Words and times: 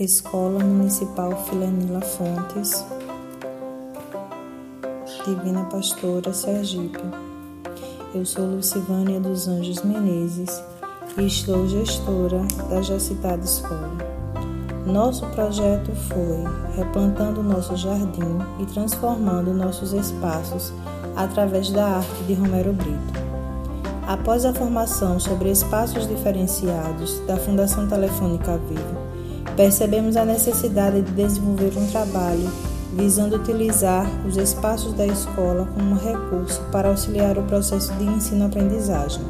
Escola 0.00 0.62
Municipal 0.62 1.34
Filanila 1.46 2.00
Fontes, 2.00 2.84
Divina 5.26 5.64
Pastora 5.64 6.32
Sergipe. 6.32 7.02
Eu 8.14 8.24
sou 8.24 8.46
Lucivânia 8.46 9.18
dos 9.18 9.48
Anjos 9.48 9.82
Menezes 9.82 10.62
e 11.18 11.26
estou 11.26 11.66
gestora 11.66 12.46
da 12.70 12.80
já 12.80 13.00
citada 13.00 13.42
escola. 13.42 13.90
Nosso 14.86 15.26
projeto 15.30 15.90
foi 15.90 16.44
replantando 16.76 17.42
nosso 17.42 17.76
jardim 17.76 18.38
e 18.60 18.66
transformando 18.66 19.52
nossos 19.52 19.92
espaços 19.92 20.72
através 21.16 21.72
da 21.72 21.96
arte 21.96 22.22
de 22.22 22.34
Romero 22.34 22.72
Brito. 22.72 23.18
Após 24.06 24.44
a 24.44 24.54
formação 24.54 25.18
sobre 25.18 25.50
espaços 25.50 26.06
diferenciados 26.06 27.18
da 27.26 27.36
Fundação 27.36 27.88
Telefônica 27.88 28.56
Viva, 28.58 29.17
percebemos 29.58 30.16
a 30.16 30.24
necessidade 30.24 31.02
de 31.02 31.10
desenvolver 31.10 31.76
um 31.76 31.84
trabalho 31.88 32.48
visando 32.92 33.34
utilizar 33.34 34.06
os 34.24 34.36
espaços 34.36 34.92
da 34.92 35.04
escola 35.04 35.68
como 35.74 35.96
recurso 35.96 36.62
para 36.70 36.88
auxiliar 36.88 37.36
o 37.36 37.42
processo 37.42 37.92
de 37.94 38.04
ensino-aprendizagem. 38.04 39.20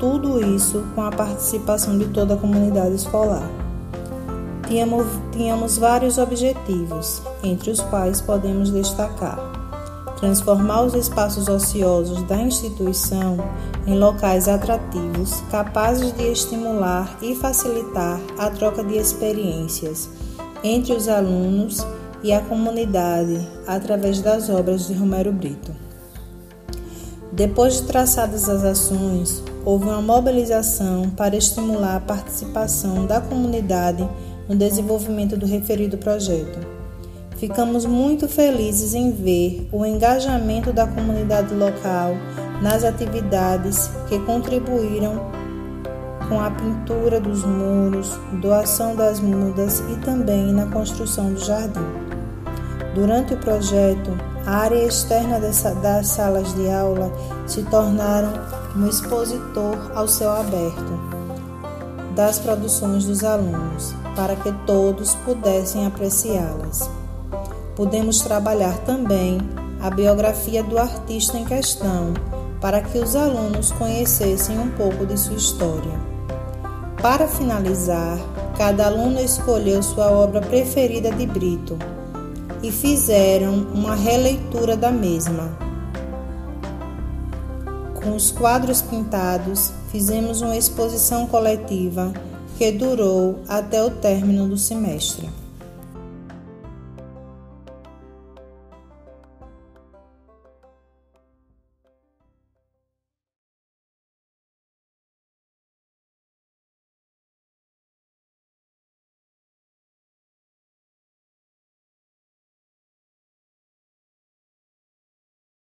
Tudo 0.00 0.44
isso 0.44 0.84
com 0.96 1.02
a 1.02 1.12
participação 1.12 1.96
de 1.96 2.06
toda 2.06 2.34
a 2.34 2.36
comunidade 2.36 2.96
escolar. 2.96 3.48
Tínhamos, 4.66 5.06
tínhamos 5.30 5.78
vários 5.78 6.18
objetivos, 6.18 7.22
entre 7.44 7.70
os 7.70 7.80
quais 7.80 8.20
podemos 8.20 8.70
destacar 8.70 9.59
transformar 10.20 10.82
os 10.82 10.94
espaços 10.94 11.48
ociosos 11.48 12.22
da 12.24 12.36
instituição 12.36 13.38
em 13.86 13.98
locais 13.98 14.46
atrativos, 14.46 15.42
capazes 15.50 16.12
de 16.12 16.30
estimular 16.30 17.18
e 17.22 17.34
facilitar 17.34 18.20
a 18.38 18.50
troca 18.50 18.84
de 18.84 18.96
experiências 18.96 20.10
entre 20.62 20.92
os 20.92 21.08
alunos 21.08 21.84
e 22.22 22.32
a 22.32 22.40
comunidade 22.42 23.48
através 23.66 24.20
das 24.20 24.50
obras 24.50 24.86
de 24.86 24.92
Romero 24.92 25.32
Brito. 25.32 25.74
Depois 27.32 27.76
de 27.76 27.82
traçadas 27.84 28.48
as 28.48 28.62
ações, 28.62 29.42
houve 29.64 29.84
uma 29.84 30.02
mobilização 30.02 31.08
para 31.10 31.36
estimular 31.36 31.96
a 31.96 32.00
participação 32.00 33.06
da 33.06 33.20
comunidade 33.20 34.06
no 34.46 34.54
desenvolvimento 34.54 35.36
do 35.36 35.46
referido 35.46 35.96
projeto. 35.96 36.79
Ficamos 37.40 37.86
muito 37.86 38.28
felizes 38.28 38.92
em 38.92 39.10
ver 39.12 39.66
o 39.72 39.86
engajamento 39.86 40.74
da 40.74 40.86
comunidade 40.86 41.54
local 41.54 42.14
nas 42.60 42.84
atividades 42.84 43.88
que 44.10 44.18
contribuíram 44.18 45.14
com 46.28 46.38
a 46.38 46.50
pintura 46.50 47.18
dos 47.18 47.42
muros, 47.42 48.10
doação 48.42 48.94
das 48.94 49.20
mudas 49.20 49.82
e 49.90 49.96
também 50.04 50.52
na 50.52 50.66
construção 50.66 51.32
do 51.32 51.40
jardim. 51.42 51.80
Durante 52.94 53.32
o 53.32 53.38
projeto, 53.38 54.10
a 54.44 54.56
área 54.56 54.84
externa 54.84 55.40
das 55.40 56.08
salas 56.08 56.54
de 56.54 56.70
aula 56.70 57.10
se 57.46 57.62
tornaram 57.62 58.34
um 58.76 58.86
expositor 58.86 59.92
ao 59.94 60.06
céu 60.06 60.30
aberto 60.30 61.00
das 62.14 62.38
produções 62.38 63.06
dos 63.06 63.24
alunos, 63.24 63.94
para 64.14 64.36
que 64.36 64.52
todos 64.66 65.14
pudessem 65.24 65.86
apreciá-las 65.86 67.00
podemos 67.76 68.20
trabalhar 68.20 68.78
também 68.80 69.38
a 69.80 69.88
biografia 69.88 70.62
do 70.62 70.78
artista 70.78 71.38
em 71.38 71.44
questão, 71.44 72.12
para 72.60 72.82
que 72.82 72.98
os 72.98 73.16
alunos 73.16 73.72
conhecessem 73.72 74.58
um 74.58 74.70
pouco 74.70 75.06
de 75.06 75.18
sua 75.18 75.36
história. 75.36 75.98
Para 77.00 77.26
finalizar, 77.26 78.18
cada 78.58 78.86
aluno 78.86 79.18
escolheu 79.20 79.82
sua 79.82 80.10
obra 80.10 80.42
preferida 80.42 81.10
de 81.10 81.26
Brito 81.26 81.78
e 82.62 82.70
fizeram 82.70 83.66
uma 83.72 83.94
releitura 83.94 84.76
da 84.76 84.90
mesma. 84.90 85.50
Com 87.94 88.14
os 88.14 88.30
quadros 88.30 88.82
pintados, 88.82 89.72
fizemos 89.90 90.42
uma 90.42 90.56
exposição 90.56 91.26
coletiva 91.26 92.12
que 92.58 92.70
durou 92.70 93.38
até 93.48 93.82
o 93.82 93.90
término 93.90 94.46
do 94.46 94.58
semestre. 94.58 95.30